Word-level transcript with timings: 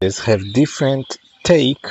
have 0.00 0.52
different 0.52 1.18
take 1.42 1.84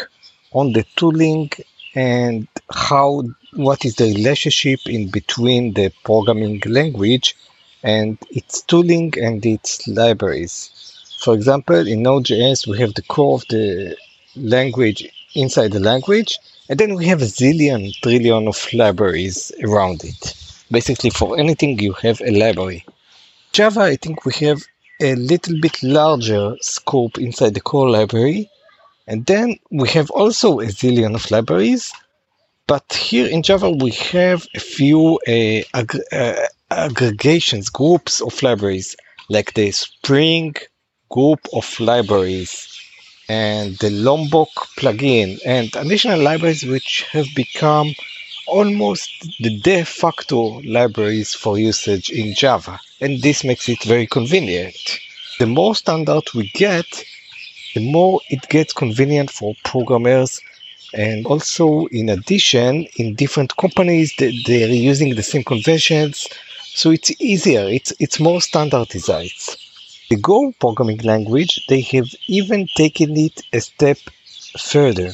on 0.53 0.71
the 0.71 0.85
tooling 0.95 1.51
and 1.93 2.47
how 2.71 3.21
what 3.55 3.83
is 3.83 3.95
the 3.95 4.05
relationship 4.05 4.79
in 4.85 5.11
between 5.11 5.73
the 5.73 5.91
programming 6.05 6.61
language 6.67 7.35
and 7.83 8.17
its 8.29 8.61
tooling 8.61 9.13
and 9.21 9.45
its 9.45 9.85
libraries. 9.89 10.71
For 11.19 11.33
example, 11.33 11.85
in 11.85 12.01
Node.js, 12.03 12.65
we 12.65 12.79
have 12.79 12.93
the 12.93 13.01
core 13.01 13.35
of 13.35 13.43
the 13.49 13.97
language 14.37 15.05
inside 15.35 15.73
the 15.73 15.81
language, 15.81 16.39
and 16.69 16.79
then 16.79 16.95
we 16.95 17.05
have 17.07 17.21
a 17.21 17.25
zillion 17.25 17.93
trillion 18.01 18.47
of 18.47 18.67
libraries 18.71 19.51
around 19.61 20.05
it. 20.05 20.33
Basically, 20.71 21.09
for 21.09 21.37
anything, 21.37 21.77
you 21.79 21.91
have 21.93 22.21
a 22.21 22.31
library. 22.31 22.85
Java, 23.51 23.81
I 23.81 23.97
think 23.97 24.23
we 24.23 24.33
have 24.45 24.63
a 25.01 25.15
little 25.15 25.59
bit 25.61 25.81
larger 25.83 26.55
scope 26.61 27.17
inside 27.17 27.53
the 27.53 27.61
core 27.61 27.89
library. 27.89 28.49
And 29.07 29.25
then 29.25 29.57
we 29.71 29.89
have 29.89 30.09
also 30.11 30.59
a 30.59 30.67
zillion 30.67 31.15
of 31.15 31.31
libraries. 31.31 31.93
But 32.67 32.93
here 32.93 33.27
in 33.27 33.43
Java, 33.43 33.69
we 33.71 33.91
have 33.91 34.47
a 34.55 34.59
few 34.59 35.19
uh, 35.27 35.61
ag- 35.73 36.01
uh, 36.11 36.47
aggregations, 36.71 37.69
groups 37.69 38.21
of 38.21 38.41
libraries, 38.43 38.95
like 39.29 39.53
the 39.53 39.71
Spring 39.71 40.55
group 41.09 41.39
of 41.53 41.79
libraries 41.79 42.67
and 43.29 43.77
the 43.79 43.89
Lombok 43.89 44.49
plugin 44.77 45.39
and 45.45 45.75
additional 45.75 46.21
libraries 46.21 46.63
which 46.63 47.03
have 47.11 47.27
become 47.35 47.93
almost 48.47 49.09
the 49.39 49.57
de 49.59 49.83
facto 49.83 50.61
libraries 50.63 51.33
for 51.33 51.59
usage 51.59 52.09
in 52.09 52.33
Java. 52.33 52.79
And 53.01 53.21
this 53.21 53.43
makes 53.43 53.69
it 53.69 53.83
very 53.83 54.07
convenient. 54.07 54.75
The 55.39 55.45
more 55.45 55.75
standard 55.75 56.23
we 56.33 56.49
get, 56.49 56.85
the 57.75 57.91
more 57.91 58.21
it 58.29 58.47
gets 58.49 58.73
convenient 58.73 59.29
for 59.29 59.53
programmers. 59.63 60.41
And 60.93 61.25
also, 61.25 61.85
in 61.87 62.09
addition, 62.09 62.87
in 62.95 63.13
different 63.13 63.55
companies, 63.57 64.13
they're 64.17 64.69
using 64.69 65.15
the 65.15 65.23
same 65.23 65.43
conventions. 65.43 66.27
So 66.63 66.91
it's 66.91 67.11
easier, 67.21 67.67
it's, 67.67 67.93
it's 67.99 68.19
more 68.19 68.41
standardized. 68.41 69.57
The 70.09 70.15
Go 70.15 70.53
programming 70.59 70.99
language, 70.99 71.65
they 71.67 71.81
have 71.81 72.07
even 72.27 72.67
taken 72.75 73.17
it 73.17 73.41
a 73.51 73.59
step 73.59 73.97
further 74.57 75.11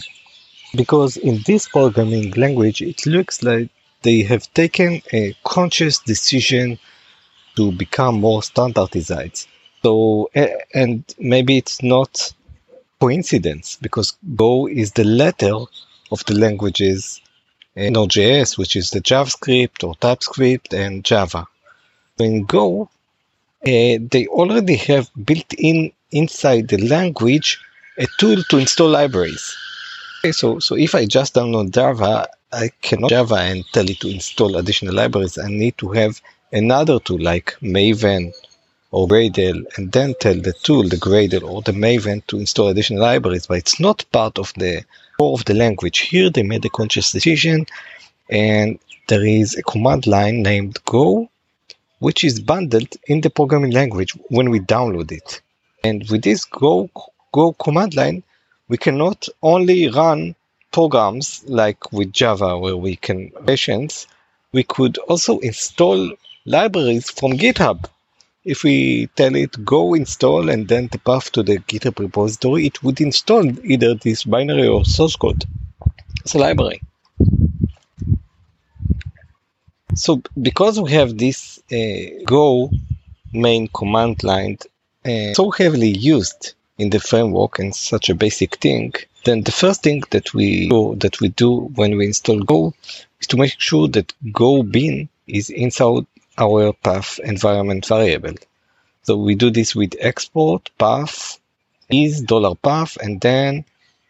because 0.75 1.17
in 1.17 1.41
this 1.45 1.67
programming 1.67 2.31
language 2.31 2.81
it 2.81 3.05
looks 3.05 3.43
like 3.43 3.69
they 4.01 4.21
have 4.21 4.51
taken 4.53 5.01
a 5.13 5.35
conscious 5.43 5.99
decision 5.99 6.77
to 7.55 7.71
become 7.71 8.19
more 8.19 8.41
standardized 8.43 9.47
so 9.83 10.29
and 10.73 11.03
maybe 11.19 11.57
it's 11.57 11.81
not 11.83 12.33
coincidence 12.99 13.77
because 13.81 14.17
go 14.35 14.67
is 14.67 14.91
the 14.93 15.03
letter 15.03 15.55
of 16.11 16.23
the 16.25 16.33
languages 16.33 17.21
Node.js, 17.75 18.57
which 18.57 18.75
is 18.75 18.91
the 18.91 19.01
JavaScript 19.01 19.83
or 19.83 19.95
TypeScript 19.95 20.73
and 20.73 21.03
Java. 21.03 21.47
In 22.19 22.45
Go, 22.45 22.89
uh, 23.65 23.97
they 24.11 24.27
already 24.29 24.75
have 24.75 25.09
built 25.25 25.53
in 25.57 25.91
inside 26.11 26.67
the 26.67 26.77
language 26.77 27.59
a 27.97 28.05
tool 28.19 28.43
to 28.49 28.57
install 28.59 28.89
libraries. 28.89 29.57
Okay, 30.23 30.31
so 30.31 30.57
so 30.59 30.75
if 30.77 30.95
I 30.95 31.05
just 31.05 31.35
download 31.35 31.71
Java, 31.71 32.29
I 32.49 32.69
cannot 32.81 33.09
Java 33.09 33.39
and 33.39 33.65
tell 33.73 33.89
it 33.89 33.99
to 33.99 34.07
install 34.07 34.55
additional 34.55 34.95
libraries. 34.95 35.37
I 35.37 35.49
need 35.49 35.77
to 35.79 35.91
have 35.91 36.21
another 36.53 36.97
tool 37.01 37.19
like 37.19 37.57
Maven 37.61 38.31
or 38.91 39.05
Gradle 39.05 39.65
and 39.75 39.91
then 39.91 40.13
tell 40.21 40.35
the 40.35 40.53
tool, 40.53 40.87
the 40.87 40.95
Gradle 40.95 41.43
or 41.43 41.61
the 41.61 41.73
Maven 41.73 42.25
to 42.27 42.39
install 42.39 42.69
additional 42.69 43.01
libraries, 43.01 43.47
but 43.47 43.57
it's 43.57 43.81
not 43.81 44.05
part 44.13 44.39
of 44.39 44.53
the 44.53 44.85
core 45.17 45.33
of 45.37 45.43
the 45.43 45.55
language. 45.55 45.99
Here 45.99 46.29
they 46.29 46.43
made 46.43 46.63
a 46.63 46.69
conscious 46.69 47.11
decision 47.11 47.65
and 48.29 48.79
there 49.09 49.25
is 49.25 49.57
a 49.57 49.63
command 49.63 50.07
line 50.07 50.41
named 50.41 50.79
Go, 50.85 51.29
which 51.99 52.23
is 52.23 52.39
bundled 52.39 52.95
in 53.07 53.19
the 53.19 53.29
programming 53.29 53.71
language 53.71 54.13
when 54.29 54.51
we 54.51 54.61
download 54.61 55.11
it. 55.11 55.41
And 55.83 56.09
with 56.09 56.21
this 56.21 56.45
Go, 56.45 56.89
Go 57.33 57.51
command 57.51 57.93
line, 57.97 58.23
we 58.67 58.77
cannot 58.77 59.27
only 59.41 59.89
run 59.89 60.35
programs 60.71 61.43
like 61.47 61.91
with 61.91 62.11
Java 62.11 62.57
where 62.57 62.77
we 62.77 62.95
can 62.95 63.31
patients, 63.45 64.07
we 64.51 64.63
could 64.63 64.97
also 64.97 65.39
install 65.39 66.11
libraries 66.45 67.09
from 67.09 67.33
GitHub. 67.33 67.85
If 68.43 68.63
we 68.63 69.07
tell 69.15 69.35
it 69.35 69.63
go 69.63 69.93
install 69.93 70.49
and 70.49 70.67
then 70.67 70.89
the 70.91 70.99
path 70.99 71.31
to 71.33 71.43
the 71.43 71.59
GitHub 71.59 71.99
repository, 71.99 72.65
it 72.65 72.83
would 72.83 72.99
install 72.99 73.45
either 73.65 73.95
this 73.95 74.25
binary 74.25 74.67
or 74.67 74.83
source 74.83 75.15
code 75.15 75.45
as 76.25 76.35
a 76.35 76.39
library. 76.39 76.81
So 79.95 80.21
because 80.41 80.81
we 80.81 80.91
have 80.91 81.17
this 81.17 81.59
uh, 81.71 82.23
Go 82.25 82.71
main 83.31 83.67
command 83.67 84.23
line 84.23 84.57
uh, 85.05 85.33
so 85.33 85.51
heavily 85.51 85.89
used 85.89 86.53
in 86.77 86.89
the 86.89 86.99
framework 86.99 87.59
and 87.59 87.75
such 87.75 88.09
a 88.09 88.15
basic 88.15 88.55
thing, 88.57 88.93
then 89.25 89.41
the 89.41 89.51
first 89.51 89.83
thing 89.83 90.03
that 90.09 90.33
we 90.33 90.69
do, 90.69 90.95
that 90.95 91.19
we 91.21 91.29
do 91.29 91.71
when 91.75 91.97
we 91.97 92.07
install 92.07 92.39
Go 92.39 92.73
is 93.19 93.27
to 93.27 93.37
make 93.37 93.59
sure 93.59 93.87
that 93.89 94.13
Go 94.31 94.63
bin 94.63 95.09
is 95.27 95.49
inside 95.49 96.05
our 96.37 96.73
path 96.73 97.19
environment 97.23 97.85
variable. 97.85 98.35
So 99.03 99.17
we 99.17 99.35
do 99.35 99.49
this 99.49 99.75
with 99.75 99.95
export 99.99 100.69
path 100.77 101.39
is 101.89 102.21
dollar 102.21 102.55
path 102.55 102.97
and 102.97 103.21
then 103.21 103.65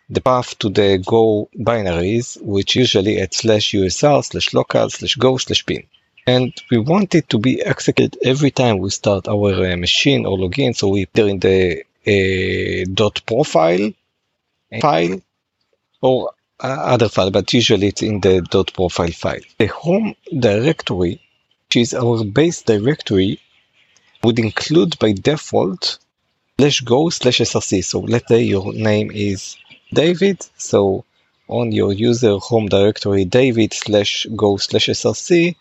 the 0.09 0.21
path 0.21 0.57
to 0.59 0.69
the 0.69 1.03
Go 1.05 1.49
binaries, 1.57 2.41
which 2.41 2.75
usually 2.75 3.19
at 3.19 3.33
slash 3.33 3.71
usr 3.71 4.23
slash 4.23 4.53
local 4.53 4.89
slash 4.89 5.15
go 5.15 5.37
slash 5.37 5.65
bin. 5.65 5.83
And 6.25 6.53
we 6.71 6.77
want 6.77 7.15
it 7.15 7.27
to 7.29 7.37
be 7.37 7.61
executed 7.61 8.17
every 8.23 8.51
time 8.51 8.77
we 8.77 8.89
start 8.91 9.27
our 9.27 9.53
uh, 9.53 9.75
machine 9.75 10.25
or 10.25 10.37
login. 10.37 10.75
So 10.75 10.87
we 10.87 11.05
put 11.05 11.27
in 11.27 11.39
the 11.39 11.83
Eh, 12.05 12.83
dot 12.93 13.21
profile 13.25 13.93
file 14.81 15.21
or 16.01 16.33
other 16.59 17.07
file, 17.07 17.31
but 17.31 17.53
usually 17.53 17.87
it's 17.87 18.01
in 18.01 18.19
the 18.19 18.41
dot 18.41 18.73
profile 18.73 19.11
file. 19.11 19.39
The 19.57 19.67
home 19.67 20.13
directory, 20.37 21.21
which 21.67 21.77
is 21.77 21.93
our 21.93 22.25
base 22.25 22.61
directory, 22.63 23.39
would 24.21 24.37
include 24.37 24.99
by 24.99 25.13
default 25.13 25.97
slash 26.57 26.81
go 26.81 27.09
slash 27.09 27.39
src. 27.39 27.85
So 27.85 28.01
let's 28.01 28.27
say 28.27 28.43
your 28.43 28.73
name 28.73 29.09
is 29.09 29.55
David. 29.93 30.45
So 30.57 31.05
on 31.47 31.71
your 31.71 31.93
user 31.93 32.37
home 32.37 32.67
directory, 32.67 33.23
David 33.23 33.73
slash 33.73 34.27
go 34.35 34.57
slash 34.57 34.87
src, 34.87 35.55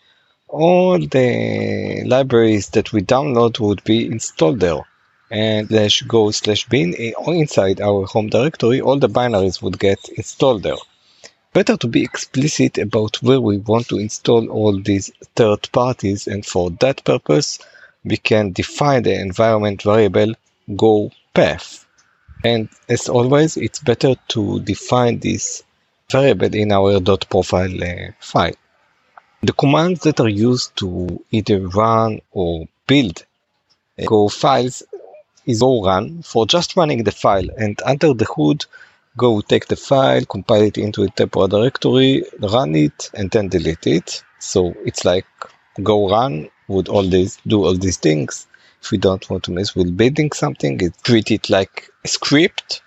all 0.49 0.99
the 0.99 2.03
libraries 2.05 2.67
that 2.71 2.91
we 2.91 3.01
download 3.01 3.61
would 3.61 3.81
be 3.85 4.07
installed 4.07 4.59
there 4.59 4.83
and 5.33 5.67
slash 5.67 6.03
go 6.03 6.29
slash 6.29 6.69
bin 6.69 6.93
inside 6.93 7.81
our 7.81 8.05
home 8.05 8.29
directory, 8.29 8.79
all 8.79 8.99
the 8.99 9.09
binaries 9.09 9.63
would 9.63 9.79
get 9.79 9.97
installed 10.09 10.61
there. 10.61 10.77
Better 11.53 11.75
to 11.77 11.87
be 11.87 12.03
explicit 12.03 12.77
about 12.77 13.21
where 13.23 13.41
we 13.41 13.57
want 13.57 13.87
to 13.87 13.97
install 13.97 14.47
all 14.49 14.79
these 14.79 15.11
third 15.35 15.71
parties 15.71 16.27
and 16.27 16.45
for 16.45 16.69
that 16.81 17.03
purpose 17.03 17.57
we 18.03 18.17
can 18.17 18.51
define 18.51 19.01
the 19.03 19.19
environment 19.19 19.81
variable 19.81 20.33
go 20.75 21.11
path. 21.33 21.87
And 22.43 22.69
as 22.87 23.09
always, 23.09 23.57
it's 23.57 23.79
better 23.79 24.13
to 24.29 24.59
define 24.59 25.17
this 25.19 25.63
variable 26.11 26.53
in 26.53 26.71
our 26.71 26.99
.profile 27.01 27.83
uh, 27.83 28.11
file. 28.19 28.55
The 29.41 29.53
commands 29.53 30.01
that 30.01 30.19
are 30.19 30.29
used 30.29 30.75
to 30.77 31.23
either 31.31 31.67
run 31.67 32.21
or 32.31 32.67
build 32.85 33.23
Go 34.05 34.27
files 34.27 34.81
is 35.45 35.61
run 35.61 36.21
for 36.23 36.45
just 36.45 36.75
running 36.75 37.03
the 37.03 37.11
file. 37.11 37.47
And 37.57 37.81
under 37.85 38.13
the 38.13 38.25
hood 38.25 38.65
go 39.15 39.41
take 39.41 39.67
the 39.67 39.75
file 39.75 40.25
compile 40.25 40.63
it 40.63 40.77
into 40.77 41.03
a 41.03 41.09
temporary 41.09 41.49
directory 41.49 42.23
run 42.39 42.75
it 42.75 43.11
and 43.13 43.29
then 43.31 43.47
delete 43.49 43.87
it. 43.87 44.23
So 44.39 44.73
it's 44.85 45.05
like 45.05 45.25
go 45.81 46.09
run 46.09 46.49
would 46.67 46.87
all 46.87 47.03
these 47.03 47.37
do 47.47 47.63
all 47.63 47.75
these 47.75 47.97
things. 47.97 48.47
If 48.81 48.91
we 48.91 48.97
don't 48.97 49.27
want 49.29 49.43
to 49.45 49.51
mess 49.51 49.75
with 49.75 49.95
building 49.95 50.31
something. 50.31 50.81
It 50.81 50.93
treat 51.03 51.31
it 51.31 51.49
like 51.49 51.89
a 52.03 52.07
script. 52.07 52.81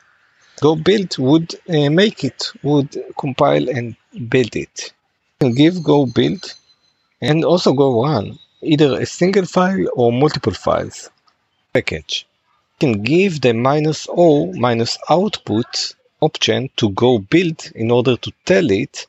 Go 0.61 0.77
build 0.77 1.17
would 1.19 1.55
uh, 1.69 1.91
make 1.91 2.25
it 2.25 2.51
would 2.63 2.97
compile 3.19 3.69
and 3.69 3.97
build 4.29 4.57
it. 4.57 4.93
And 5.41 5.55
give 5.57 5.83
go 5.83 6.07
build 6.07 6.55
and 7.21 7.45
also 7.45 7.73
go 7.73 8.05
run 8.05 8.39
either 8.63 9.01
a 9.01 9.07
single 9.07 9.47
file 9.47 9.87
or 9.95 10.13
multiple 10.13 10.53
files. 10.55 11.11
Package 11.73 12.26
can 12.81 13.03
give 13.03 13.41
the 13.41 13.53
minus 13.55 14.07
o 14.11 14.53
minus 14.53 14.99
output 15.09 15.95
option 16.21 16.69
to 16.77 16.91
go 16.91 17.19
build 17.19 17.71
in 17.75 17.91
order 17.91 18.17
to 18.17 18.33
tell 18.45 18.71
it 18.71 19.07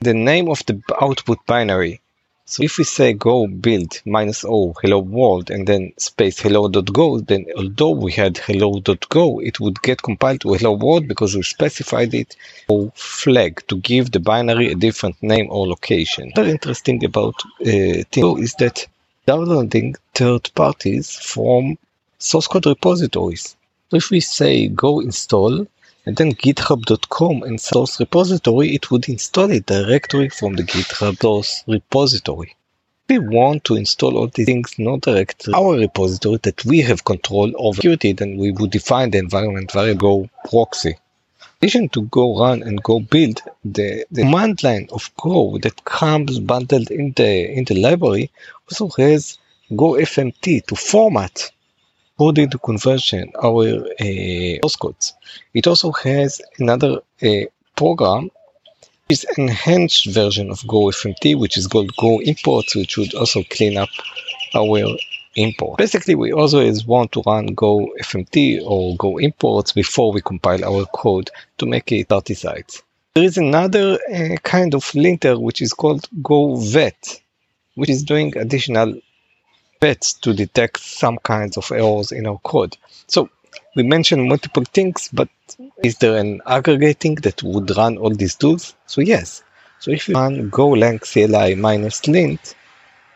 the 0.00 0.14
name 0.14 0.48
of 0.48 0.64
the 0.66 0.80
output 1.00 1.38
binary. 1.46 2.00
So 2.48 2.62
if 2.62 2.78
we 2.78 2.84
say 2.84 3.12
go 3.12 3.46
build 3.46 4.00
minus 4.04 4.44
o 4.44 4.74
hello 4.80 5.00
world 5.00 5.50
and 5.50 5.66
then 5.66 5.92
space 5.98 6.38
hello.go, 6.38 7.20
then 7.20 7.46
although 7.56 7.90
we 7.90 8.12
had 8.12 8.38
hello.go, 8.38 9.40
it 9.40 9.58
would 9.58 9.82
get 9.82 10.02
compiled 10.02 10.42
to 10.42 10.54
hello 10.54 10.72
world 10.72 11.08
because 11.08 11.34
we 11.34 11.42
specified 11.42 12.14
it 12.14 12.36
o 12.68 12.92
flag 12.94 13.66
to 13.68 13.76
give 13.78 14.12
the 14.12 14.20
binary 14.20 14.70
a 14.70 14.76
different 14.76 15.20
name 15.22 15.48
or 15.50 15.66
location. 15.66 16.32
Another 16.36 16.50
interesting 16.50 17.04
about 17.04 17.34
uh, 17.60 18.04
is 18.46 18.54
that 18.54 18.86
downloading 19.26 19.96
third 20.14 20.48
parties 20.54 21.10
from 21.16 21.76
source 22.18 22.46
code 22.46 22.66
repositories. 22.66 23.56
If 23.92 24.10
we 24.10 24.20
say 24.20 24.68
go 24.68 25.00
install 25.00 25.66
and 26.06 26.16
then 26.16 26.32
github.com 26.32 27.42
and 27.42 27.60
source 27.60 28.00
repository, 28.00 28.74
it 28.74 28.90
would 28.90 29.08
install 29.08 29.50
it 29.50 29.66
directly 29.66 30.28
from 30.28 30.54
the 30.54 30.62
GitHub 30.62 31.20
source 31.20 31.62
repository. 31.66 32.54
We 33.08 33.18
want 33.18 33.64
to 33.64 33.76
install 33.76 34.16
all 34.16 34.28
these 34.28 34.46
things 34.46 34.78
not 34.78 35.02
directly 35.02 35.54
our 35.54 35.76
repository 35.76 36.38
that 36.42 36.64
we 36.64 36.80
have 36.80 37.04
control 37.04 37.52
over 37.56 37.76
security, 37.76 38.12
then 38.12 38.36
we 38.36 38.50
would 38.50 38.70
define 38.70 39.10
the 39.10 39.18
environment 39.18 39.72
variable 39.72 40.28
proxy. 40.48 40.90
In 40.90 40.96
addition 41.62 41.88
to 41.90 42.02
go 42.02 42.38
run 42.38 42.62
and 42.62 42.82
go 42.82 43.00
build, 43.00 43.42
the, 43.64 44.04
the 44.10 44.22
command 44.22 44.62
line 44.62 44.88
of 44.92 45.10
Go 45.16 45.58
that 45.58 45.84
comes 45.84 46.38
bundled 46.38 46.90
in 46.90 47.12
the 47.12 47.50
in 47.50 47.64
the 47.64 47.80
library 47.80 48.30
also 48.68 48.88
has 49.02 49.38
Go 49.74 49.94
FMT 49.94 50.66
to 50.66 50.76
format 50.76 51.50
coded 52.18 52.54
conversion, 52.62 53.32
our 53.42 53.86
uh, 54.00 54.58
source 54.62 54.76
codes. 54.76 55.14
It 55.54 55.66
also 55.66 55.92
has 55.92 56.40
another 56.58 57.00
uh, 57.22 57.46
program, 57.76 58.30
which 59.08 59.18
is 59.18 59.24
an 59.36 59.48
enhanced 59.48 60.06
version 60.06 60.50
of 60.50 60.66
Go 60.66 60.86
FMT, 60.86 61.38
which 61.38 61.56
is 61.56 61.66
called 61.66 61.94
Go 61.96 62.20
Imports, 62.20 62.74
which 62.74 62.96
would 62.96 63.14
also 63.14 63.42
clean 63.50 63.76
up 63.76 63.88
our 64.54 64.96
import. 65.36 65.78
Basically, 65.78 66.14
we 66.14 66.32
always 66.32 66.86
want 66.86 67.12
to 67.12 67.22
run 67.26 67.46
Go 67.48 67.88
FMT 68.00 68.62
or 68.64 68.96
Go 68.96 69.18
Imports 69.18 69.72
before 69.72 70.12
we 70.12 70.22
compile 70.22 70.64
our 70.64 70.86
code 70.86 71.30
to 71.58 71.66
make 71.66 71.92
it 71.92 72.08
30 72.08 72.34
sites. 72.34 72.82
There 73.14 73.24
is 73.24 73.38
another 73.38 73.98
uh, 74.12 74.36
kind 74.42 74.74
of 74.74 74.94
linter 74.94 75.38
which 75.38 75.62
is 75.62 75.72
called 75.72 76.08
Go 76.22 76.56
Vet, 76.56 77.20
which 77.74 77.88
is 77.90 78.02
doing 78.02 78.36
additional 78.36 79.00
vets 79.86 80.14
to 80.24 80.32
detect 80.32 80.80
some 80.80 81.16
kinds 81.18 81.56
of 81.56 81.70
errors 81.70 82.10
in 82.12 82.26
our 82.26 82.38
code. 82.38 82.76
So 83.06 83.30
we 83.76 83.82
mentioned 83.82 84.28
multiple 84.28 84.64
things, 84.64 85.08
but 85.12 85.28
is 85.82 85.98
there 85.98 86.16
an 86.16 86.40
aggregating 86.46 87.14
that 87.26 87.42
would 87.42 87.76
run 87.76 87.98
all 87.98 88.14
these 88.22 88.34
tools? 88.34 88.74
So 88.86 89.00
yes. 89.00 89.42
So 89.78 89.90
if 89.92 90.08
you 90.08 90.14
run 90.14 90.50
golang 90.50 90.98
CLI 91.00 91.54
minus 91.54 92.08
lint, 92.08 92.54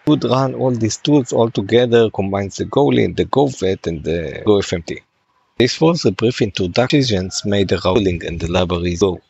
would 0.07 0.25
run 0.25 0.55
all 0.55 0.71
these 0.71 0.99
tools 0.99 1.33
all 1.33 1.51
together, 1.51 2.11
combines 2.11 2.57
the 2.57 2.67
golint, 2.67 3.17
the 3.17 3.25
govet, 3.25 3.87
and 3.87 4.05
the 4.05 4.43
gofmt. 4.47 5.01
This 5.59 5.81
was 5.81 6.05
a 6.05 6.13
brief 6.13 6.41
introduction 6.41 7.31
made 7.45 7.73
around 7.73 8.07
and 8.07 8.41
the 8.41 8.51
libraries 8.51 9.01
Go. 9.01 9.21